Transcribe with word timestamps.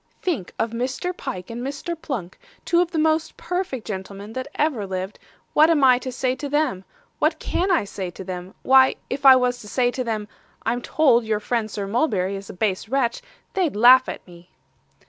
'Think 0.23 0.51
of 0.57 0.71
Mr. 0.71 1.15
Pyke 1.15 1.51
and 1.51 1.61
Mr 1.61 1.95
Pluck, 1.95 2.39
two 2.65 2.81
of 2.81 2.89
the 2.89 2.97
most 2.97 3.37
perfect 3.37 3.85
gentlemen 3.85 4.33
that 4.33 4.47
ever 4.55 4.87
lived, 4.87 5.19
what 5.53 5.69
am 5.69 5.83
I 5.83 5.99
too 5.99 6.09
say 6.09 6.33
to 6.37 6.49
them 6.49 6.83
what 7.19 7.37
can 7.37 7.69
I 7.69 7.83
say 7.83 8.09
to 8.09 8.23
them? 8.23 8.55
Why, 8.63 8.95
if 9.11 9.27
I 9.27 9.35
was 9.35 9.59
to 9.61 9.67
say 9.67 9.91
to 9.91 10.03
them, 10.03 10.27
"I'm 10.65 10.81
told 10.81 11.25
your 11.25 11.39
friend 11.39 11.69
Sir 11.69 11.85
Mulberry 11.85 12.35
is 12.35 12.49
a 12.49 12.53
base 12.53 12.89
wretch," 12.89 13.21
they'd 13.53 13.75
laugh 13.75 14.09
at 14.09 14.25
me. 14.25 14.49